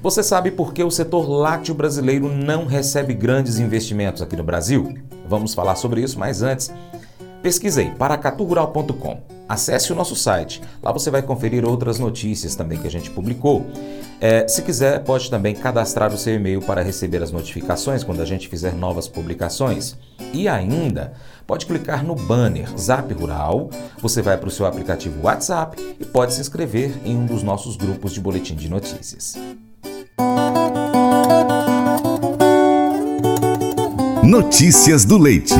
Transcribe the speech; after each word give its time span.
Você 0.00 0.22
sabe 0.22 0.52
por 0.52 0.72
que 0.72 0.84
o 0.84 0.90
setor 0.92 1.28
lácteo 1.28 1.74
brasileiro 1.74 2.28
não 2.32 2.66
recebe 2.66 3.12
grandes 3.12 3.58
investimentos 3.58 4.22
aqui 4.22 4.36
no 4.36 4.44
Brasil? 4.44 4.96
Vamos 5.28 5.54
falar 5.54 5.74
sobre 5.74 6.00
isso, 6.00 6.18
mas 6.20 6.40
antes, 6.40 6.72
pesquisei 7.42 7.90
paracaturural.com. 7.90 9.20
Acesse 9.48 9.92
o 9.92 9.96
nosso 9.96 10.14
site, 10.14 10.62
lá 10.80 10.92
você 10.92 11.10
vai 11.10 11.22
conferir 11.22 11.66
outras 11.66 11.98
notícias 11.98 12.54
também 12.54 12.78
que 12.78 12.86
a 12.86 12.90
gente 12.90 13.10
publicou. 13.10 13.66
É, 14.20 14.46
se 14.46 14.62
quiser, 14.62 15.02
pode 15.02 15.28
também 15.30 15.54
cadastrar 15.54 16.12
o 16.12 16.18
seu 16.18 16.34
e-mail 16.34 16.60
para 16.60 16.82
receber 16.82 17.20
as 17.20 17.32
notificações 17.32 18.04
quando 18.04 18.20
a 18.20 18.24
gente 18.24 18.46
fizer 18.46 18.74
novas 18.74 19.08
publicações. 19.08 19.96
E 20.32 20.46
ainda, 20.46 21.14
pode 21.44 21.66
clicar 21.66 22.04
no 22.04 22.14
banner 22.14 22.68
Zap 22.78 23.12
Rural, 23.14 23.68
você 24.00 24.22
vai 24.22 24.36
para 24.36 24.48
o 24.48 24.52
seu 24.52 24.64
aplicativo 24.66 25.24
WhatsApp 25.24 25.96
e 25.98 26.04
pode 26.04 26.34
se 26.34 26.40
inscrever 26.40 26.92
em 27.04 27.16
um 27.16 27.26
dos 27.26 27.42
nossos 27.42 27.76
grupos 27.76 28.12
de 28.12 28.20
boletim 28.20 28.54
de 28.54 28.68
notícias. 28.68 29.36
Notícias 34.28 35.06
do 35.06 35.16
Leite. 35.16 35.54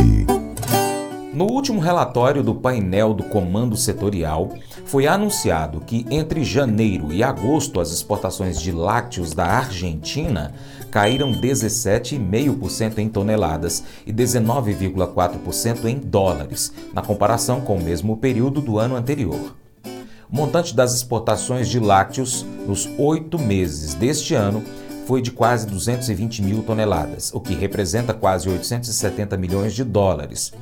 No 1.33 1.47
último 1.47 1.81
relatório 1.81 2.43
do 2.43 2.55
painel 2.55 3.15
do 3.15 3.23
Comando 3.23 3.75
Setorial, 3.79 4.53
foi 4.85 5.07
anunciado 5.07 5.81
que 5.81 6.05
entre 6.11 6.45
janeiro 6.45 7.11
e 7.11 7.23
agosto 7.23 7.81
as 7.81 7.91
exportações 7.91 8.61
de 8.61 8.71
lácteos 8.71 9.33
da 9.33 9.47
Argentina 9.47 10.53
caíram 10.91 11.33
17,5% 11.33 12.99
em 12.99 13.09
toneladas 13.09 13.83
e 14.07 14.13
19,4% 14.13 15.87
em 15.87 15.97
dólares, 15.97 16.71
na 16.93 17.01
comparação 17.01 17.63
com 17.63 17.77
o 17.77 17.83
mesmo 17.83 18.19
período 18.19 18.61
do 18.61 18.79
ano 18.79 18.97
anterior. 18.97 19.57
O 20.31 20.37
montante 20.37 20.75
das 20.75 20.95
exportações 20.95 21.69
de 21.69 21.81
lácteos 21.81 22.45
nos 22.67 22.87
oito 22.99 23.39
meses 23.39 23.95
deste 23.95 24.35
ano 24.35 24.63
foi 25.07 25.23
de 25.23 25.31
quase 25.31 25.67
220 25.67 26.43
mil 26.43 26.63
toneladas, 26.63 27.33
o 27.33 27.41
que 27.41 27.55
representa 27.55 28.13
quase 28.13 28.47
870 28.47 29.39
milhões 29.39 29.75
de 29.75 29.83
dólares. 29.83 30.53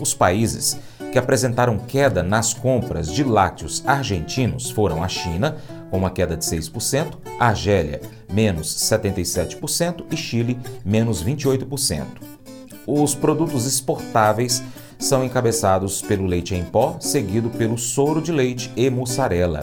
Os 0.00 0.14
países 0.14 0.78
que 1.12 1.18
apresentaram 1.18 1.78
queda 1.78 2.22
nas 2.22 2.54
compras 2.54 3.12
de 3.12 3.22
lácteos 3.22 3.82
argentinos 3.86 4.70
foram 4.70 5.02
a 5.02 5.08
China, 5.08 5.58
com 5.90 5.98
uma 5.98 6.10
queda 6.10 6.34
de 6.34 6.44
6%, 6.46 7.18
a 7.38 7.48
Argélia, 7.48 8.00
menos 8.32 8.74
77% 8.74 10.04
e 10.10 10.16
Chile, 10.16 10.58
menos 10.82 11.22
28%. 11.22 12.06
Os 12.86 13.14
produtos 13.14 13.66
exportáveis 13.66 14.62
são 15.00 15.24
encabeçados 15.24 16.02
pelo 16.02 16.26
leite 16.26 16.54
em 16.54 16.62
pó, 16.62 16.96
seguido 17.00 17.48
pelo 17.48 17.78
soro 17.78 18.20
de 18.20 18.30
leite 18.30 18.70
e 18.76 18.88
mussarela. 18.90 19.62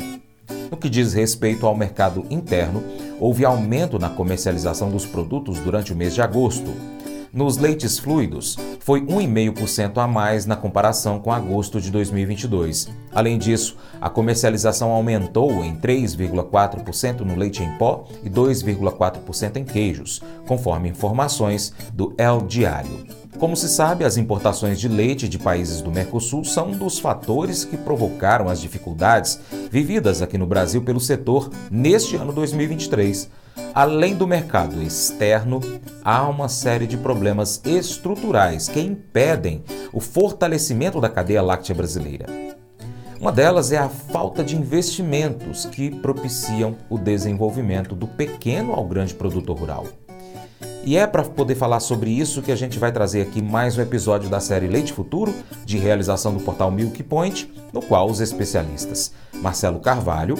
No 0.69 0.75
que 0.75 0.89
diz 0.89 1.13
respeito 1.13 1.66
ao 1.66 1.77
mercado 1.77 2.25
interno, 2.30 2.83
houve 3.19 3.45
aumento 3.45 3.97
na 3.97 4.09
comercialização 4.09 4.89
dos 4.89 5.05
produtos 5.05 5.59
durante 5.59 5.93
o 5.93 5.95
mês 5.95 6.13
de 6.13 6.21
agosto. 6.21 6.73
Nos 7.33 7.58
leites 7.58 8.00
fluidos, 8.00 8.58
foi 8.80 9.02
1,5% 9.02 9.97
a 9.97 10.08
mais 10.08 10.45
na 10.45 10.56
comparação 10.56 11.20
com 11.20 11.31
agosto 11.31 11.81
de 11.81 11.92
2022. 11.92 12.89
Além 13.11 13.38
disso, 13.38 13.75
a 14.00 14.09
comercialização 14.09 14.92
aumentou 14.92 15.64
em 15.64 15.75
3,4% 15.75 17.20
no 17.20 17.36
leite 17.36 17.61
em 17.61 17.78
pó 17.78 18.05
e 18.23 18.30
2,4% 18.30 19.58
em 19.58 19.66
queijos, 19.66 20.22
conforme 20.48 20.89
informações 20.89 21.73
do 21.94 22.14
El 22.17 22.42
Diário. 22.42 23.05
Como 23.38 23.55
se 23.55 23.70
sabe, 23.70 24.03
as 24.03 24.17
importações 24.17 24.80
de 24.80 24.88
leite 24.88 25.30
de 25.30 25.38
países 25.38 25.81
do 25.81 25.92
Mercosul 25.92 26.44
são 26.44 26.70
um 26.70 26.78
dos 26.78 26.98
fatores 26.98 27.64
que 27.64 27.78
provocaram 27.78 28.50
as 28.50 28.59
dificuldades 28.59 29.39
vividas 29.70 30.22
aqui 30.22 30.38
no 30.38 30.48
Brasil 30.48 30.81
pelo 30.81 31.00
setor 31.00 31.52
neste 31.70 32.16
ano 32.16 32.33
2023. 32.33 33.30
Além 33.73 34.16
do 34.16 34.25
mercado 34.25 34.81
externo, 34.81 35.59
há 36.03 36.27
uma 36.27 36.50
série 36.50 36.88
de 36.88 36.97
problemas 36.97 37.61
estruturais 37.66 38.67
que 38.67 38.80
impedem 38.80 39.64
o 39.94 39.99
fortalecimento 39.99 40.99
da 40.99 41.09
cadeia 41.09 41.42
láctea 41.42 41.76
brasileira. 41.76 42.26
Uma 43.20 43.32
delas 43.32 43.71
é 43.71 43.77
a 43.77 43.89
falta 43.89 44.43
de 44.43 44.55
investimentos 44.55 45.65
que 45.65 45.89
propiciam 45.89 46.76
o 46.89 46.98
desenvolvimento 46.98 47.95
do 47.95 48.08
pequeno 48.08 48.73
ao 48.73 48.86
grande 48.86 49.14
produtor 49.14 49.58
rural. 49.58 49.86
E 50.83 50.95
é 50.95 51.05
para 51.05 51.23
poder 51.23 51.55
falar 51.55 51.80
sobre 51.80 52.09
isso 52.09 52.42
que 52.42 52.52
a 52.52 52.55
gente 52.55 52.80
vai 52.80 52.92
trazer 52.92 53.21
aqui 53.21 53.42
mais 53.42 53.77
um 53.77 53.82
episódio 53.82 54.30
da 54.30 54.39
série 54.39 54.67
Leite 54.67 54.93
Futuro, 54.93 55.33
de 55.65 55.77
realização 55.77 56.33
do 56.33 56.43
portal 56.43 56.71
Milk 56.71 57.03
Point, 57.03 57.52
no 57.73 57.82
qual 57.82 58.09
os 58.09 58.21
especialistas 58.21 59.11
Marcelo 59.33 59.80
Carvalho, 59.80 60.36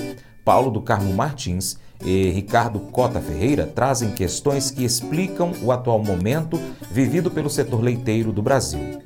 Paulo 0.46 0.72
do 0.72 0.81
Carmo 0.81 1.13
Martins 1.13 1.78
e 2.03 2.30
Ricardo 2.30 2.80
Cota 2.80 3.19
Ferreira 3.19 3.66
trazem 3.66 4.12
questões 4.12 4.72
que 4.72 4.84
explicam 4.84 5.52
o 5.63 5.72
atual 5.72 6.03
momento 6.03 6.59
vivido 6.91 7.31
pelo 7.31 7.50
setor 7.50 7.81
leiteiro 7.81 8.31
do 8.31 8.41
Brasil. 8.41 9.02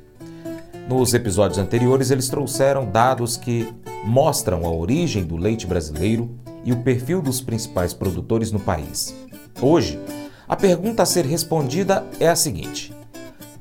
Nos 0.88 1.14
episódios 1.14 1.58
anteriores, 1.58 2.10
eles 2.10 2.28
trouxeram 2.28 2.84
dados 2.84 3.36
que 3.36 3.72
mostram 4.04 4.66
a 4.66 4.70
origem 4.70 5.24
do 5.24 5.36
leite 5.36 5.66
brasileiro 5.66 6.30
e 6.64 6.72
o 6.72 6.82
perfil 6.82 7.22
dos 7.22 7.40
principais 7.40 7.94
produtores 7.94 8.52
no 8.52 8.60
país. 8.60 9.16
Hoje, 9.60 9.98
a 10.48 10.56
pergunta 10.56 11.02
a 11.02 11.06
ser 11.06 11.24
respondida 11.24 12.04
é 12.20 12.28
a 12.28 12.36
seguinte: 12.36 12.92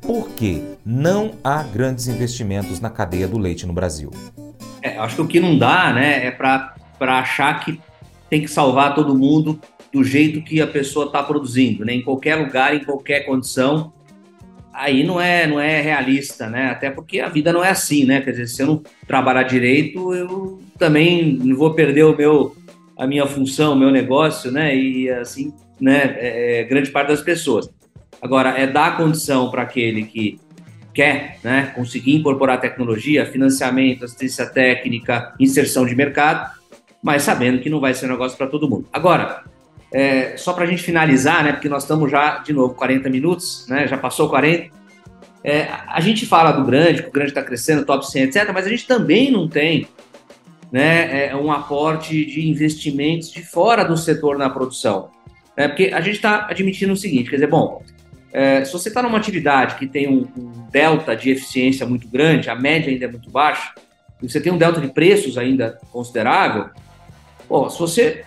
por 0.01 0.29
que 0.29 0.63
não 0.83 1.31
há 1.43 1.63
grandes 1.63 2.07
investimentos 2.07 2.79
na 2.79 2.89
cadeia 2.89 3.27
do 3.27 3.37
leite 3.37 3.65
no 3.65 3.73
Brasil? 3.73 4.11
É, 4.81 4.97
acho 4.97 5.15
que 5.15 5.21
o 5.21 5.27
que 5.27 5.39
não 5.39 5.57
dá 5.57 5.93
né, 5.93 6.25
é 6.25 6.31
para 6.31 6.73
achar 7.19 7.59
que 7.63 7.79
tem 8.31 8.41
que 8.41 8.47
salvar 8.47 8.95
todo 8.95 9.13
mundo 9.13 9.59
do 9.91 10.05
jeito 10.05 10.41
que 10.41 10.61
a 10.61 10.67
pessoa 10.67 11.07
está 11.07 11.21
produzindo, 11.21 11.83
né? 11.83 11.93
Em 11.93 12.01
qualquer 12.01 12.35
lugar, 12.35 12.73
em 12.73 12.81
qualquer 12.81 13.25
condição. 13.25 13.91
Aí 14.73 15.03
não 15.03 15.19
é, 15.19 15.45
não 15.45 15.59
é 15.59 15.81
realista, 15.81 16.49
né? 16.49 16.69
Até 16.69 16.89
porque 16.89 17.19
a 17.19 17.27
vida 17.27 17.51
não 17.51 17.61
é 17.61 17.71
assim, 17.71 18.05
né? 18.05 18.21
Quer 18.21 18.31
dizer, 18.31 18.47
se 18.47 18.63
eu 18.63 18.67
não 18.67 18.83
trabalhar 19.05 19.43
direito, 19.43 20.13
eu 20.13 20.61
também 20.79 21.33
não 21.43 21.57
vou 21.57 21.73
perder 21.73 22.05
o 22.05 22.15
meu, 22.15 22.55
a 22.97 23.05
minha 23.05 23.27
função, 23.27 23.73
o 23.73 23.75
meu 23.75 23.91
negócio, 23.91 24.49
né? 24.49 24.73
E 24.73 25.09
assim, 25.09 25.53
né? 25.77 26.15
É, 26.17 26.61
é 26.61 26.63
grande 26.63 26.89
parte 26.89 27.09
das 27.09 27.21
pessoas. 27.21 27.69
Agora, 28.21 28.51
é 28.51 28.65
dar 28.65 28.95
condição 28.95 29.51
para 29.51 29.63
aquele 29.63 30.05
que 30.05 30.39
quer 30.93 31.37
né, 31.43 31.73
conseguir 31.75 32.15
incorporar 32.15 32.61
tecnologia, 32.61 33.25
financiamento, 33.25 34.05
assistência 34.05 34.45
técnica, 34.45 35.33
inserção 35.37 35.85
de 35.85 35.95
mercado, 35.95 36.60
mas 37.01 37.23
sabendo 37.23 37.59
que 37.59 37.69
não 37.69 37.79
vai 37.79 37.93
ser 37.93 38.05
um 38.05 38.09
negócio 38.09 38.37
para 38.37 38.47
todo 38.47 38.69
mundo. 38.69 38.87
Agora, 38.93 39.43
é, 39.91 40.37
só 40.37 40.53
para 40.53 40.63
a 40.63 40.67
gente 40.67 40.83
finalizar, 40.83 41.43
né, 41.43 41.51
porque 41.51 41.67
nós 41.67 41.83
estamos 41.83 42.09
já, 42.09 42.37
de 42.37 42.53
novo, 42.53 42.73
40 42.75 43.09
minutos, 43.09 43.65
né, 43.67 43.87
já 43.87 43.97
passou 43.97 44.29
40, 44.29 44.69
é, 45.43 45.67
a 45.87 45.99
gente 45.99 46.25
fala 46.25 46.51
do 46.51 46.63
grande, 46.63 47.01
que 47.01 47.09
o 47.09 47.11
grande 47.11 47.31
está 47.31 47.41
crescendo, 47.41 47.85
top 47.85 48.09
100, 48.09 48.23
etc., 48.23 48.51
mas 48.53 48.65
a 48.65 48.69
gente 48.69 48.85
também 48.87 49.31
não 49.31 49.49
tem 49.49 49.87
né, 50.71 51.27
é, 51.27 51.35
um 51.35 51.51
aporte 51.51 52.25
de 52.25 52.47
investimentos 52.47 53.31
de 53.31 53.43
fora 53.43 53.83
do 53.83 53.97
setor 53.97 54.37
na 54.37 54.49
produção. 54.49 55.09
Né, 55.57 55.67
porque 55.67 55.91
a 55.93 55.99
gente 55.99 56.15
está 56.15 56.47
admitindo 56.49 56.93
o 56.93 56.97
seguinte, 56.97 57.29
quer 57.29 57.37
dizer, 57.37 57.49
bom, 57.49 57.83
é, 58.31 58.63
se 58.63 58.71
você 58.71 58.87
está 58.87 59.03
numa 59.03 59.17
atividade 59.17 59.75
que 59.75 59.85
tem 59.85 60.07
um, 60.07 60.25
um 60.37 60.69
delta 60.71 61.15
de 61.15 61.31
eficiência 61.31 61.85
muito 61.85 62.07
grande, 62.07 62.49
a 62.49 62.55
média 62.55 62.89
ainda 62.89 63.05
é 63.05 63.07
muito 63.09 63.29
baixa, 63.29 63.73
e 64.21 64.29
você 64.29 64.39
tem 64.39 64.53
um 64.53 64.57
delta 64.57 64.79
de 64.79 64.87
preços 64.87 65.37
ainda 65.37 65.77
considerável, 65.91 66.69
Bom, 67.51 67.69
se 67.69 67.77
você 67.77 68.23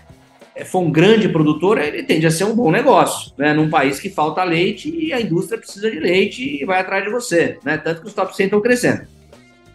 for 0.67 0.81
um 0.81 0.93
grande 0.93 1.31
produtor, 1.31 1.79
ele 1.79 2.03
tende 2.03 2.27
a 2.27 2.31
ser 2.31 2.45
um 2.45 2.55
bom 2.55 2.71
negócio, 2.71 3.33
né? 3.39 3.55
Num 3.55 3.71
país 3.71 3.99
que 3.99 4.11
falta 4.11 4.45
leite 4.45 4.95
e 4.95 5.15
a 5.15 5.21
indústria 5.21 5.59
precisa 5.59 5.91
de 5.91 5.99
leite 5.99 6.61
e 6.61 6.63
vai 6.67 6.79
atrás 6.79 7.03
de 7.03 7.11
você, 7.11 7.59
né? 7.65 7.79
Tanto 7.79 8.03
que 8.03 8.07
os 8.07 8.13
top 8.13 8.37
100 8.37 8.45
estão 8.45 8.61
crescendo. 8.61 9.07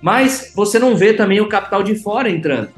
Mas 0.04 0.54
você 0.56 0.78
não 0.78 0.96
vê 0.96 1.14
também 1.14 1.42
o 1.42 1.50
capital 1.50 1.82
de 1.82 1.96
fora 1.96 2.30
entrando, 2.30 2.70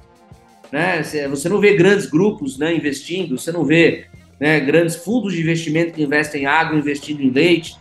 né? 0.72 1.04
Você 1.04 1.50
não 1.50 1.60
vê 1.60 1.76
grandes 1.76 2.06
grupos 2.06 2.58
né, 2.58 2.74
investindo, 2.74 3.38
você 3.38 3.52
não 3.52 3.66
vê 3.66 4.06
né, 4.40 4.58
grandes 4.62 4.96
fundos 4.96 5.34
de 5.34 5.42
investimento 5.42 5.92
que 5.92 6.02
investem 6.02 6.44
em 6.44 6.46
água 6.46 6.80
investindo 6.80 7.22
em 7.22 7.32
leite. 7.32 7.76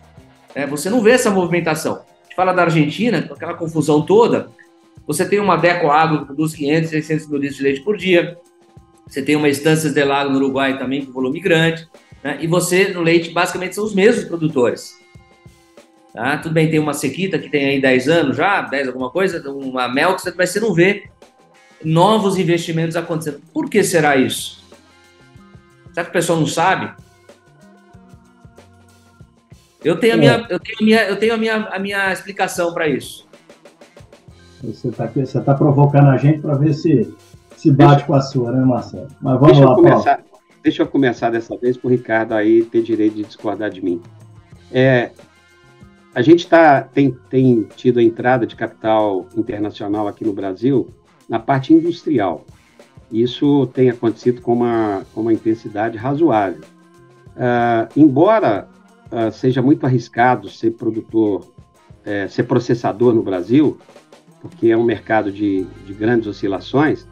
Né? 0.52 0.66
Você 0.66 0.90
não 0.90 1.00
vê 1.00 1.12
essa 1.12 1.30
movimentação. 1.30 1.92
A 1.92 2.22
gente 2.24 2.34
fala 2.34 2.52
da 2.52 2.64
Argentina, 2.64 3.22
com 3.22 3.34
aquela 3.34 3.54
confusão 3.54 4.02
toda, 4.02 4.50
você 5.06 5.24
tem 5.24 5.38
uma 5.38 5.56
Deco 5.56 5.86
Água 5.92 6.18
que 6.18 6.24
produz 6.26 6.54
500, 6.54 6.90
600 6.90 7.28
mil 7.28 7.38
litros 7.38 7.56
de 7.56 7.62
leite 7.62 7.80
por 7.82 7.96
dia, 7.96 8.36
você 9.10 9.20
tem 9.20 9.34
uma 9.34 9.48
Estâncias 9.48 9.92
de 9.92 10.04
Lago 10.04 10.30
no 10.30 10.36
Uruguai 10.36 10.78
também 10.78 11.04
com 11.04 11.10
volume 11.10 11.40
grande, 11.40 11.88
né? 12.22 12.38
e 12.40 12.46
você 12.46 12.92
no 12.92 13.02
leite 13.02 13.30
basicamente 13.30 13.74
são 13.74 13.84
os 13.84 13.92
mesmos 13.92 14.24
produtores. 14.24 14.94
Tá? 16.14 16.38
Tudo 16.38 16.52
bem, 16.52 16.70
tem 16.70 16.78
uma 16.78 16.94
sequita 16.94 17.36
que 17.36 17.48
tem 17.48 17.66
aí 17.66 17.80
10 17.80 18.08
anos 18.08 18.36
já, 18.36 18.62
10 18.62 18.86
alguma 18.86 19.10
coisa, 19.10 19.42
uma 19.50 19.88
mel, 19.88 20.16
mas 20.36 20.50
você 20.50 20.60
não 20.60 20.72
vê 20.72 21.10
novos 21.84 22.38
investimentos 22.38 22.94
acontecendo. 22.94 23.40
Por 23.52 23.68
que 23.68 23.82
será 23.82 24.16
isso? 24.16 24.64
Será 25.92 26.04
que 26.04 26.10
o 26.10 26.12
pessoal 26.12 26.38
não 26.38 26.46
sabe? 26.46 26.94
Eu 29.84 29.98
tenho 29.98 30.14
a 30.14 30.16
minha, 30.16 30.46
é. 30.48 30.54
eu 30.54 30.60
tenho 30.60 30.78
a 30.78 30.84
minha, 30.84 31.02
eu 31.04 31.16
tenho 31.16 31.34
a 31.34 31.36
minha, 31.36 31.56
a 31.56 31.78
minha 31.80 32.12
explicação 32.12 32.72
para 32.72 32.86
isso. 32.86 33.26
Você 34.62 34.88
está 34.88 35.40
tá 35.40 35.54
provocando 35.54 36.10
a 36.10 36.16
gente 36.16 36.40
para 36.40 36.54
ver 36.54 36.74
se 36.74 37.12
se 37.60 37.70
bate 37.70 37.90
deixa, 37.90 38.06
com 38.06 38.14
a 38.14 38.22
sua, 38.22 38.52
né, 38.52 38.64
Marcelo? 38.64 39.08
Mas 39.20 39.38
vamos 39.38 39.58
lá, 39.58 39.74
começar, 39.74 40.16
Paulo. 40.16 40.42
deixa 40.62 40.82
eu 40.82 40.86
começar 40.86 41.28
dessa 41.28 41.54
vez 41.58 41.76
para 41.76 41.88
o 41.88 41.90
Ricardo 41.90 42.32
aí 42.32 42.64
ter 42.64 42.82
direito 42.82 43.16
de 43.16 43.22
discordar 43.22 43.68
de 43.68 43.84
mim. 43.84 44.00
É, 44.72 45.10
a 46.14 46.22
gente 46.22 46.48
tá, 46.48 46.80
tem, 46.80 47.14
tem 47.28 47.64
tido 47.76 47.98
a 47.98 48.02
entrada 48.02 48.46
de 48.46 48.56
capital 48.56 49.26
internacional 49.36 50.08
aqui 50.08 50.24
no 50.24 50.32
Brasil 50.32 50.88
na 51.28 51.38
parte 51.38 51.74
industrial. 51.74 52.46
Isso 53.12 53.66
tem 53.74 53.90
acontecido 53.90 54.40
com 54.40 54.54
uma, 54.54 55.02
com 55.14 55.20
uma 55.20 55.32
intensidade 55.32 55.98
razoável. 55.98 56.62
Uh, 57.36 57.92
embora 57.94 58.68
uh, 59.12 59.30
seja 59.30 59.60
muito 59.60 59.84
arriscado 59.84 60.48
ser 60.48 60.70
produtor, 60.70 61.46
é, 62.06 62.26
ser 62.26 62.44
processador 62.44 63.12
no 63.12 63.22
Brasil, 63.22 63.78
porque 64.40 64.68
é 64.68 64.76
um 64.76 64.82
mercado 64.82 65.30
de, 65.30 65.66
de 65.86 65.92
grandes 65.92 66.26
oscilações, 66.26 67.06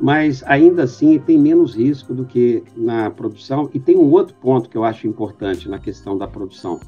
mas 0.00 0.42
ainda 0.46 0.84
assim 0.84 1.18
tem 1.18 1.38
menos 1.38 1.74
risco 1.74 2.14
do 2.14 2.24
que 2.24 2.64
na 2.76 3.10
produção. 3.10 3.68
E 3.74 3.78
tem 3.78 3.96
um 3.96 4.10
outro 4.10 4.34
ponto 4.36 4.68
que 4.68 4.76
eu 4.76 4.84
acho 4.84 5.06
importante 5.06 5.68
na 5.68 5.78
questão 5.78 6.16
da 6.16 6.26
produção. 6.26 6.80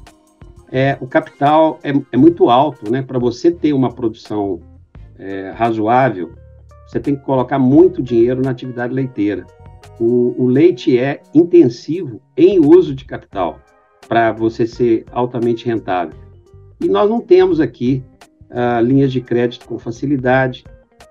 É, 0.71 0.97
o 0.99 1.05
capital 1.05 1.79
é, 1.83 1.93
é 2.11 2.17
muito 2.17 2.49
alto, 2.49 2.91
né? 2.91 3.03
Para 3.03 3.19
você 3.19 3.51
ter 3.51 3.73
uma 3.73 3.93
produção 3.93 4.59
é, 5.19 5.51
razoável, 5.51 6.31
você 6.87 6.99
tem 6.99 7.15
que 7.15 7.21
colocar 7.23 7.59
muito 7.59 8.01
dinheiro 8.01 8.41
na 8.41 8.51
atividade 8.51 8.93
leiteira. 8.93 9.45
O, 9.99 10.33
o 10.37 10.47
leite 10.47 10.97
é 10.97 11.21
intensivo 11.33 12.19
em 12.35 12.59
uso 12.59 12.95
de 12.95 13.05
capital 13.05 13.59
para 14.07 14.31
você 14.31 14.65
ser 14.65 15.05
altamente 15.11 15.65
rentável. 15.65 16.17
E 16.81 16.87
nós 16.87 17.09
não 17.09 17.21
temos 17.21 17.59
aqui 17.59 18.03
uh, 18.49 18.83
linhas 18.83 19.11
de 19.11 19.21
crédito 19.21 19.65
com 19.65 19.77
facilidade. 19.79 20.63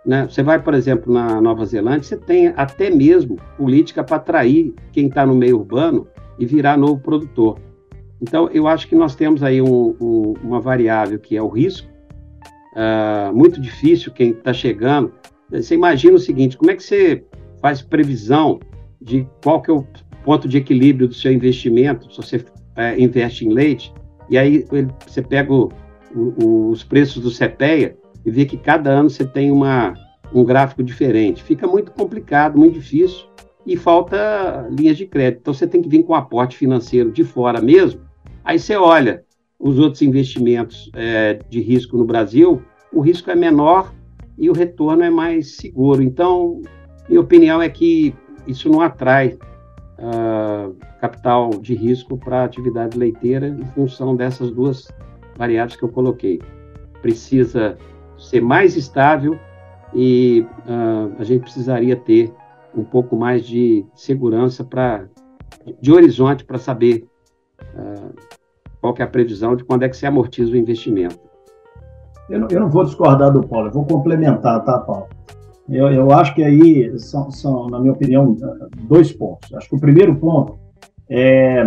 Né? 0.04 0.26
Você 0.28 0.42
vai, 0.42 0.60
por 0.60 0.74
exemplo, 0.74 1.12
na 1.12 1.40
Nova 1.40 1.64
Zelândia, 1.64 2.02
você 2.02 2.16
tem 2.16 2.48
até 2.48 2.90
mesmo 2.90 3.36
política 3.56 4.02
para 4.02 4.16
atrair 4.16 4.74
quem 4.92 5.06
está 5.06 5.24
no 5.24 5.34
meio 5.34 5.58
urbano 5.58 6.06
e 6.38 6.44
virar 6.44 6.76
novo 6.76 7.00
produtor. 7.00 7.58
Então, 8.20 8.48
eu 8.52 8.66
acho 8.66 8.88
que 8.88 8.94
nós 8.94 9.14
temos 9.14 9.42
aí 9.42 9.60
um, 9.60 9.96
um, 10.00 10.34
uma 10.42 10.60
variável 10.60 11.18
que 11.18 11.36
é 11.36 11.42
o 11.42 11.48
risco, 11.48 11.88
uh, 12.72 13.34
muito 13.34 13.60
difícil 13.60 14.12
quem 14.12 14.30
está 14.30 14.52
chegando. 14.52 15.12
Você 15.50 15.74
imagina 15.74 16.14
o 16.16 16.20
seguinte, 16.20 16.56
como 16.56 16.70
é 16.70 16.76
que 16.76 16.82
você 16.82 17.24
faz 17.60 17.82
previsão 17.82 18.60
de 19.00 19.26
qual 19.42 19.60
que 19.60 19.70
é 19.70 19.74
o 19.74 19.86
ponto 20.24 20.48
de 20.48 20.56
equilíbrio 20.56 21.08
do 21.08 21.14
seu 21.14 21.32
investimento, 21.32 22.12
se 22.12 22.16
você 22.16 22.44
é, 22.76 23.00
investe 23.00 23.44
em 23.44 23.52
leite, 23.52 23.92
e 24.30 24.38
aí 24.38 24.64
você 25.06 25.20
pega 25.20 25.52
o, 25.52 25.70
o, 26.14 26.70
os 26.70 26.84
preços 26.84 27.22
do 27.22 27.30
CPEA 27.30 27.96
e 28.24 28.30
vê 28.30 28.44
que 28.44 28.56
cada 28.56 28.90
ano 28.90 29.10
você 29.10 29.24
tem 29.24 29.50
uma, 29.50 29.94
um 30.32 30.44
gráfico 30.44 30.82
diferente. 30.82 31.42
Fica 31.42 31.66
muito 31.66 31.92
complicado, 31.92 32.58
muito 32.58 32.74
difícil 32.74 33.26
e 33.66 33.76
falta 33.76 34.68
linhas 34.70 34.96
de 34.96 35.06
crédito. 35.06 35.40
Então 35.40 35.54
você 35.54 35.66
tem 35.66 35.80
que 35.80 35.88
vir 35.88 36.02
com 36.04 36.14
aporte 36.14 36.56
financeiro 36.56 37.10
de 37.10 37.24
fora 37.24 37.60
mesmo. 37.60 38.00
Aí 38.44 38.58
você 38.58 38.76
olha 38.76 39.24
os 39.58 39.78
outros 39.78 40.02
investimentos 40.02 40.90
é, 40.94 41.38
de 41.48 41.60
risco 41.60 41.96
no 41.96 42.04
Brasil, 42.04 42.60
o 42.92 43.00
risco 43.00 43.30
é 43.30 43.34
menor 43.34 43.92
e 44.36 44.50
o 44.50 44.52
retorno 44.52 45.04
é 45.04 45.10
mais 45.10 45.56
seguro. 45.56 46.02
Então, 46.02 46.60
minha 47.08 47.20
opinião 47.20 47.62
é 47.62 47.68
que 47.68 48.14
isso 48.46 48.68
não 48.68 48.80
atrai 48.80 49.38
uh, 49.98 50.74
capital 51.00 51.50
de 51.50 51.74
risco 51.74 52.18
para 52.18 52.40
a 52.40 52.44
atividade 52.44 52.98
leiteira 52.98 53.48
em 53.48 53.64
função 53.66 54.16
dessas 54.16 54.50
duas 54.50 54.88
variáveis 55.36 55.76
que 55.76 55.84
eu 55.84 55.88
coloquei. 55.88 56.40
Precisa 57.00 57.78
ser 58.22 58.40
mais 58.40 58.76
estável 58.76 59.38
e 59.94 60.46
uh, 60.66 61.12
a 61.18 61.24
gente 61.24 61.42
precisaria 61.42 61.96
ter 61.96 62.32
um 62.74 62.84
pouco 62.84 63.16
mais 63.16 63.44
de 63.44 63.84
segurança 63.94 64.64
para 64.64 65.06
de 65.80 65.92
horizonte 65.92 66.44
para 66.44 66.58
saber 66.58 67.04
uh, 67.74 68.14
qual 68.80 68.94
é 68.98 69.02
a 69.02 69.06
previsão 69.06 69.54
de 69.54 69.64
quando 69.64 69.84
é 69.84 69.88
que 69.88 69.96
se 69.96 70.06
amortiza 70.06 70.52
o 70.52 70.56
investimento. 70.56 71.20
Eu 72.28 72.40
não, 72.40 72.48
eu 72.48 72.60
não 72.60 72.70
vou 72.70 72.84
discordar 72.84 73.30
do 73.32 73.46
Paulo, 73.46 73.68
eu 73.68 73.72
vou 73.72 73.84
complementar, 73.84 74.64
tá, 74.64 74.78
Paulo? 74.78 75.06
Eu, 75.68 75.88
eu 75.88 76.10
acho 76.10 76.34
que 76.34 76.42
aí 76.42 76.98
são, 76.98 77.30
são, 77.30 77.68
na 77.68 77.78
minha 77.78 77.92
opinião, 77.92 78.36
dois 78.88 79.12
pontos. 79.12 79.52
Acho 79.54 79.68
que 79.68 79.76
o 79.76 79.80
primeiro 79.80 80.14
ponto 80.16 80.58
é, 81.08 81.64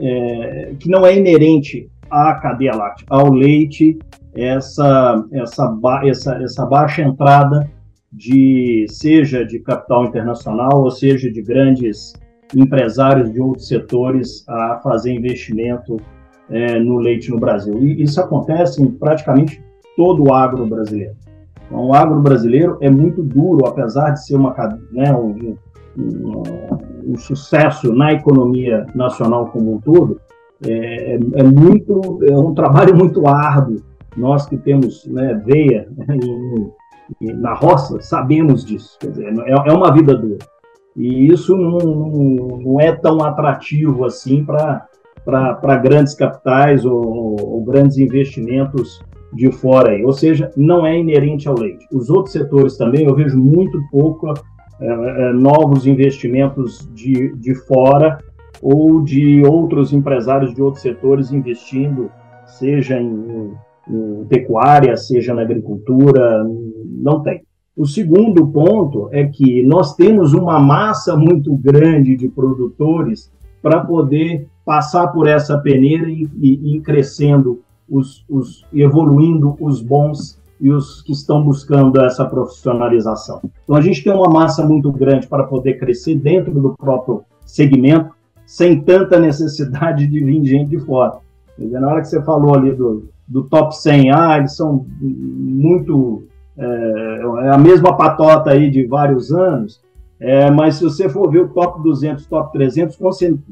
é 0.00 0.74
que 0.78 0.88
não 0.88 1.04
é 1.04 1.16
inerente 1.16 1.90
à 2.10 2.34
cadeia 2.34 2.74
láctea, 2.74 3.06
ao 3.10 3.32
leite, 3.32 3.98
essa, 4.34 5.24
essa, 5.32 5.78
essa, 6.04 6.34
essa 6.42 6.66
baixa 6.66 7.02
entrada 7.02 7.68
de 8.12 8.86
seja 8.88 9.44
de 9.44 9.58
capital 9.58 10.04
internacional 10.04 10.82
ou 10.82 10.90
seja 10.90 11.30
de 11.30 11.42
grandes 11.42 12.12
empresários 12.54 13.32
de 13.32 13.40
outros 13.40 13.66
setores 13.66 14.48
a 14.48 14.80
fazer 14.82 15.12
investimento 15.12 15.96
é, 16.50 16.78
no 16.78 16.98
leite 16.98 17.30
no 17.30 17.38
Brasil. 17.38 17.82
E 17.82 18.02
isso 18.02 18.20
acontece 18.20 18.82
em 18.82 18.90
praticamente 18.90 19.62
todo 19.96 20.24
o 20.24 20.34
agro 20.34 20.66
brasileiro. 20.66 21.14
Então, 21.66 21.86
o 21.86 21.94
agro 21.94 22.20
brasileiro 22.20 22.78
é 22.80 22.90
muito 22.90 23.22
duro, 23.22 23.66
apesar 23.66 24.10
de 24.10 24.24
ser 24.24 24.36
uma, 24.36 24.54
né, 24.92 25.12
um, 25.14 25.56
um, 25.96 26.42
um, 27.06 27.16
sucesso 27.16 27.92
na 27.92 28.12
economia 28.12 28.86
nacional 28.94 29.46
como 29.46 29.74
um 29.74 29.80
todo, 29.80 30.20
é, 30.66 31.14
é, 31.14 31.42
muito, 31.42 32.20
é 32.24 32.36
um 32.36 32.54
trabalho 32.54 32.94
muito 32.96 33.26
árduo. 33.26 33.82
Nós 34.16 34.46
que 34.46 34.56
temos 34.56 35.06
né, 35.06 35.40
veia 35.44 35.88
na 37.20 37.54
roça 37.54 38.00
sabemos 38.00 38.64
disso. 38.64 38.96
Quer 39.00 39.10
dizer, 39.10 39.38
é, 39.46 39.52
é 39.52 39.72
uma 39.72 39.92
vida 39.92 40.14
dura. 40.16 40.38
E 40.96 41.26
isso 41.26 41.56
não, 41.56 41.78
não, 41.78 42.58
não 42.58 42.80
é 42.80 42.92
tão 42.92 43.22
atrativo 43.24 44.04
assim 44.04 44.44
para 44.44 45.76
grandes 45.82 46.14
capitais 46.14 46.84
ou, 46.84 47.36
ou 47.40 47.64
grandes 47.64 47.98
investimentos 47.98 49.02
de 49.32 49.50
fora 49.50 49.90
aí, 49.90 50.04
ou 50.04 50.12
seja, 50.12 50.50
não 50.56 50.86
é 50.86 50.96
inerente 50.96 51.48
ao 51.48 51.58
leite. 51.58 51.84
Os 51.92 52.08
outros 52.08 52.32
setores 52.32 52.76
também 52.76 53.04
eu 53.04 53.14
vejo 53.14 53.36
muito 53.36 53.82
pouco 53.90 54.32
é, 54.80 54.86
é, 54.86 55.32
novos 55.32 55.86
investimentos 55.86 56.88
de, 56.94 57.34
de 57.36 57.54
fora 57.54 58.18
ou 58.62 59.02
de 59.02 59.42
outros 59.42 59.92
empresários 59.92 60.54
de 60.54 60.62
outros 60.62 60.82
setores 60.82 61.32
investindo, 61.32 62.10
seja 62.46 63.00
em, 63.00 63.52
em 63.88 64.24
pecuária, 64.24 64.96
seja 64.96 65.34
na 65.34 65.42
agricultura, 65.42 66.44
não 66.84 67.20
tem. 67.20 67.42
O 67.76 67.86
segundo 67.86 68.46
ponto 68.46 69.08
é 69.10 69.24
que 69.24 69.62
nós 69.64 69.96
temos 69.96 70.32
uma 70.32 70.60
massa 70.60 71.16
muito 71.16 71.54
grande 71.56 72.16
de 72.16 72.28
produtores 72.28 73.32
para 73.60 73.80
poder 73.80 74.46
passar 74.64 75.08
por 75.08 75.26
essa 75.26 75.58
peneira 75.58 76.08
e, 76.08 76.28
e, 76.40 76.76
e 76.76 76.80
crescendo 76.80 77.62
os, 77.88 78.24
os 78.28 78.64
evoluindo 78.72 79.56
os 79.60 79.82
bons 79.82 80.40
e 80.60 80.70
os 80.70 81.02
que 81.02 81.12
estão 81.12 81.42
buscando 81.42 82.00
essa 82.00 82.24
profissionalização. 82.24 83.40
Então 83.64 83.76
a 83.76 83.80
gente 83.80 84.02
tem 84.04 84.12
uma 84.12 84.30
massa 84.30 84.64
muito 84.64 84.90
grande 84.92 85.26
para 85.26 85.44
poder 85.44 85.74
crescer 85.74 86.14
dentro 86.14 86.54
do 86.54 86.74
próprio 86.76 87.24
segmento, 87.44 88.14
sem 88.46 88.80
tanta 88.80 89.18
necessidade 89.18 90.06
de 90.06 90.20
vir 90.20 90.44
gente 90.44 90.70
de 90.70 90.78
fora. 90.78 91.18
Na 91.58 91.88
hora 91.88 92.00
que 92.00 92.08
você 92.08 92.22
falou 92.22 92.54
ali 92.54 92.72
do, 92.72 93.08
do 93.26 93.44
top 93.44 93.76
100, 93.76 94.10
ah, 94.12 94.38
eles 94.38 94.54
são 94.54 94.86
muito 95.00 96.24
é, 96.56 97.46
é 97.46 97.50
a 97.50 97.58
mesma 97.58 97.96
patota 97.96 98.50
aí 98.50 98.70
de 98.70 98.86
vários 98.86 99.32
anos, 99.32 99.80
é, 100.20 100.50
mas 100.50 100.76
se 100.76 100.84
você 100.84 101.08
for 101.08 101.30
ver 101.30 101.40
o 101.40 101.48
top 101.48 101.82
200, 101.82 102.26
top 102.26 102.52
300, 102.52 102.96
com, 102.96 103.10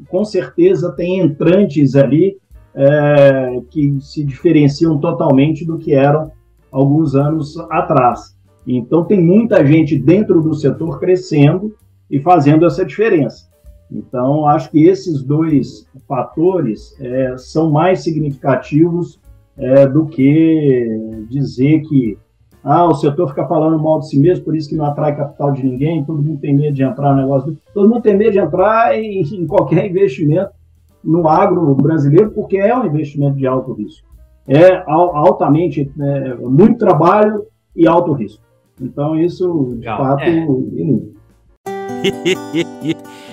com 0.09 0.25
certeza 0.25 0.91
tem 0.91 1.19
entrantes 1.19 1.95
ali 1.95 2.37
é, 2.73 3.61
que 3.69 3.99
se 4.01 4.23
diferenciam 4.23 4.97
totalmente 4.97 5.65
do 5.65 5.77
que 5.77 5.93
eram 5.93 6.31
alguns 6.71 7.15
anos 7.15 7.57
atrás. 7.69 8.35
Então, 8.65 9.03
tem 9.03 9.21
muita 9.21 9.65
gente 9.65 9.97
dentro 9.97 10.41
do 10.41 10.53
setor 10.53 10.99
crescendo 10.99 11.75
e 12.09 12.19
fazendo 12.19 12.65
essa 12.65 12.85
diferença. 12.85 13.49
Então, 13.91 14.47
acho 14.47 14.71
que 14.71 14.83
esses 14.85 15.21
dois 15.21 15.85
fatores 16.07 16.95
é, 16.99 17.35
são 17.37 17.69
mais 17.69 18.01
significativos 18.01 19.19
é, 19.57 19.87
do 19.87 20.05
que 20.05 21.25
dizer 21.29 21.81
que 21.81 22.17
ah, 22.63 22.85
o 22.85 22.95
setor 22.95 23.27
fica 23.27 23.45
falando 23.45 23.77
mal 23.77 23.99
de 23.99 24.07
si 24.07 24.17
mesmo, 24.17 24.45
por 24.45 24.55
isso 24.55 24.69
que 24.69 24.75
não 24.75 24.85
atrai 24.85 25.15
capital 25.15 25.51
de 25.51 25.63
ninguém, 25.63 26.03
todo 26.05 26.23
mundo 26.23 26.39
tem 26.39 26.55
medo 26.55 26.73
de 26.73 26.83
entrar 26.83 27.13
no 27.13 27.21
negócio. 27.21 27.57
Todo 27.73 27.89
mundo 27.89 28.01
tem 28.01 28.15
medo 28.15 28.31
de 28.31 28.39
entrar 28.39 28.97
em, 28.97 29.21
em 29.21 29.45
qualquer 29.45 29.89
investimento 29.89 30.51
no 31.03 31.27
agro 31.27 31.75
brasileiro, 31.75 32.31
porque 32.31 32.57
é 32.57 32.75
um 32.75 32.85
investimento 32.85 33.35
de 33.35 33.45
alto 33.45 33.73
risco. 33.73 34.07
É 34.47 34.81
altamente, 34.87 35.91
é, 35.99 36.35
muito 36.35 36.77
trabalho 36.77 37.45
e 37.75 37.85
alto 37.85 38.13
risco. 38.13 38.41
Então, 38.79 39.19
isso, 39.19 39.73
de 39.73 39.79
Legal. 39.79 39.97
fato, 39.97 40.23
é. 40.23 40.47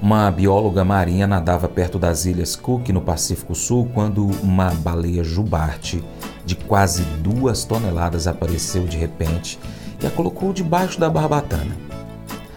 Uma 0.00 0.30
bióloga 0.30 0.84
marinha 0.84 1.26
nadava 1.26 1.66
perto 1.68 1.98
das 1.98 2.26
ilhas 2.26 2.54
Cook, 2.54 2.90
no 2.90 3.00
Pacífico 3.00 3.54
Sul, 3.54 3.90
quando 3.94 4.26
uma 4.42 4.70
baleia 4.70 5.24
jubarte 5.24 6.04
de 6.44 6.54
quase 6.54 7.02
duas 7.22 7.64
toneladas 7.64 8.26
apareceu 8.26 8.84
de 8.84 8.98
repente 8.98 9.58
e 10.02 10.06
a 10.06 10.10
colocou 10.10 10.52
debaixo 10.52 11.00
da 11.00 11.08
barbatana. 11.08 11.74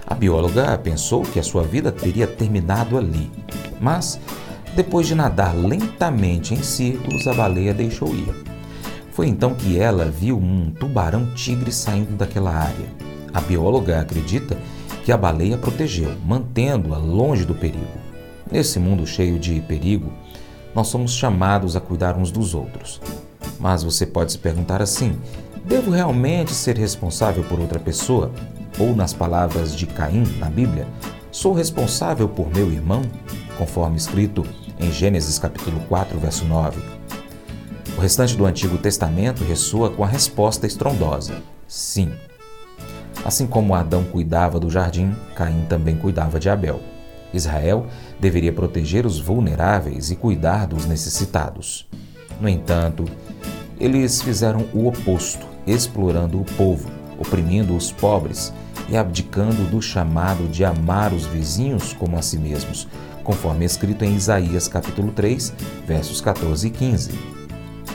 A 0.06 0.14
bióloga 0.14 0.78
pensou 0.78 1.22
que 1.22 1.40
a 1.40 1.44
sua 1.44 1.64
vida 1.64 1.92
teria 1.94 2.28
terminado 2.28 2.98
ali, 2.98 3.32
mas 3.80 4.20
depois 4.76 5.08
de 5.08 5.16
nadar 5.16 5.56
lentamente 5.56 6.54
em 6.54 6.62
círculos, 6.62 7.26
a 7.26 7.34
baleia 7.34 7.74
deixou 7.74 8.14
ir. 8.14 8.34
Foi 9.14 9.28
então 9.28 9.54
que 9.54 9.80
ela 9.80 10.06
viu 10.06 10.38
um 10.38 10.72
tubarão-tigre 10.72 11.72
saindo 11.72 12.18
daquela 12.18 12.52
área. 12.52 12.88
A 13.34 13.40
bióloga 13.40 14.00
acredita 14.02 14.56
que 14.56 14.79
a 15.12 15.18
baleia 15.18 15.58
protegeu, 15.58 16.16
mantendo-a 16.26 16.98
longe 16.98 17.46
do 17.46 17.56
perigo. 17.56 17.86
Nesse 18.52 18.80
mundo 18.80 19.06
cheio 19.06 19.40
de 19.40 19.60
perigo, 19.62 20.12
nós 20.74 20.88
somos 20.88 21.14
chamados 21.14 21.76
a 21.76 21.82
cuidar 21.82 22.18
uns 22.18 22.32
dos 22.32 22.54
outros. 22.54 23.02
Mas 23.60 23.84
você 23.84 24.06
pode 24.06 24.32
se 24.32 24.38
perguntar 24.38 24.82
assim: 24.82 25.18
devo 25.66 25.92
realmente 25.92 26.52
ser 26.52 26.78
responsável 26.78 27.44
por 27.44 27.60
outra 27.60 27.80
pessoa? 27.80 28.32
Ou, 28.78 28.96
nas 28.96 29.14
palavras 29.14 29.76
de 29.76 29.86
Caim 29.86 30.24
na 30.38 30.50
Bíblia, 30.50 30.88
sou 31.32 31.54
responsável 31.54 32.30
por 32.30 32.54
meu 32.54 32.72
irmão? 32.72 33.02
Conforme 33.58 33.98
escrito 33.98 34.46
em 34.80 34.92
Gênesis 34.92 35.38
capítulo 35.38 35.80
4, 35.90 36.18
verso 36.18 36.46
9. 36.46 36.82
O 37.98 38.02
restante 38.02 38.38
do 38.38 38.46
Antigo 38.46 38.78
Testamento 38.78 39.44
ressoa 39.44 39.90
com 39.90 40.04
a 40.04 40.08
resposta 40.08 40.66
estrondosa: 40.66 41.42
sim. 41.68 42.12
Assim 43.24 43.46
como 43.46 43.76
Adão 43.76 44.04
cuidava 44.04 44.60
do 44.60 44.70
jardim, 44.70 45.14
Caim 45.36 45.66
também 45.68 45.96
cuidava 45.96 46.40
de 46.40 46.50
Abel. 46.50 46.80
Israel 47.34 47.86
deveria 48.20 48.52
proteger 48.52 49.06
os 49.06 49.20
vulneráveis 49.20 50.10
e 50.10 50.16
cuidar 50.16 50.66
dos 50.68 50.86
necessitados. 50.86 51.88
No 52.40 52.48
entanto, 52.48 53.06
eles 53.80 54.22
fizeram 54.22 54.66
o 54.74 54.88
oposto, 54.88 55.46
explorando 55.68 56.40
o 56.40 56.46
povo, 56.46 56.90
oprimindo 57.20 57.76
os 57.76 57.92
pobres 57.92 58.54
e 58.90 58.98
abdicando 58.98 59.70
do 59.70 59.82
chamado 59.82 60.48
de 60.48 60.66
amar 60.66 61.14
os 61.14 61.26
vizinhos 61.26 61.94
como 61.94 62.18
a 62.18 62.22
si 62.22 62.38
mesmos, 62.38 62.88
conforme 63.24 63.66
escrito 63.66 64.04
em 64.04 64.16
Isaías 64.16 64.68
capítulo 64.68 65.12
3, 65.12 65.54
versos 65.86 66.20
14 66.22 66.68
e 66.68 66.72
15. 66.72 67.12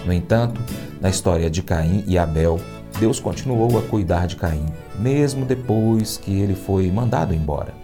No 0.06 0.12
entanto, 0.12 0.60
na 1.00 1.08
história 1.08 1.50
de 1.50 1.62
Caim 1.62 2.04
e 2.06 2.16
Abel, 2.16 2.60
Deus 2.98 3.18
continuou 3.18 3.78
a 3.78 3.82
cuidar 3.82 4.26
de 4.26 4.36
Caim, 4.36 4.66
mesmo 4.98 5.44
depois 5.44 6.16
que 6.16 6.32
ele 6.32 6.54
foi 6.54 6.90
mandado 6.90 7.34
embora. 7.34 7.74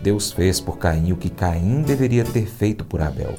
Deus 0.00 0.32
fez 0.32 0.60
por 0.60 0.78
Caim 0.78 1.12
o 1.12 1.16
que 1.16 1.28
Caim 1.28 1.82
deveria 1.82 2.24
ter 2.24 2.46
feito 2.46 2.84
por 2.84 3.00
Abel. 3.00 3.34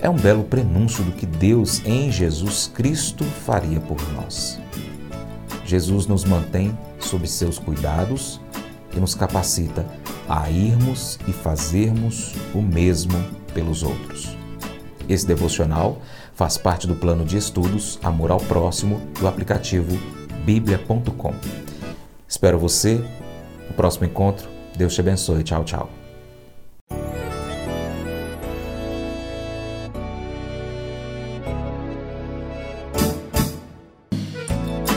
É 0.00 0.08
um 0.08 0.16
belo 0.16 0.44
prenúncio 0.44 1.04
do 1.04 1.12
que 1.12 1.26
Deus 1.26 1.84
em 1.84 2.10
Jesus 2.10 2.70
Cristo 2.72 3.24
faria 3.24 3.80
por 3.80 4.00
nós. 4.12 4.58
Jesus 5.66 6.06
nos 6.06 6.24
mantém 6.24 6.76
sob 6.98 7.26
seus 7.28 7.58
cuidados 7.58 8.40
e 8.96 8.98
nos 8.98 9.14
capacita 9.14 9.86
a 10.28 10.50
irmos 10.50 11.18
e 11.28 11.32
fazermos 11.32 12.34
o 12.54 12.62
mesmo 12.62 13.22
pelos 13.52 13.82
outros. 13.82 14.39
Esse 15.10 15.26
devocional 15.26 16.00
faz 16.34 16.56
parte 16.56 16.86
do 16.86 16.94
plano 16.94 17.24
de 17.24 17.36
estudos 17.36 17.98
Amor 18.00 18.30
ao 18.30 18.38
Próximo 18.38 19.00
do 19.18 19.26
aplicativo 19.26 19.98
bíblia.com. 20.44 21.34
Espero 22.28 22.60
você 22.60 23.02
no 23.68 23.74
próximo 23.74 24.06
encontro. 24.06 24.48
Deus 24.76 24.94
te 24.94 25.00
abençoe. 25.00 25.42
Tchau, 25.42 25.64
tchau. 25.64 25.90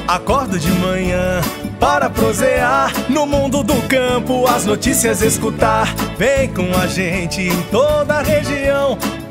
Acordo 0.07 0.59
de 0.59 0.69
manhã 0.73 1.41
para 1.79 2.07
prosear 2.07 2.93
no 3.09 3.25
mundo 3.25 3.63
do 3.63 3.81
campo, 3.87 4.45
as 4.45 4.63
notícias 4.63 5.23
escutar. 5.23 5.87
Vem 6.19 6.53
com 6.53 6.71
a 6.77 6.85
gente 6.85 7.41
em 7.41 7.61
toda 7.71 8.19
a 8.19 8.21
região 8.21 8.95